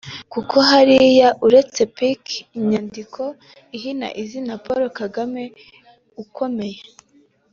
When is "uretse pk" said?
1.47-2.25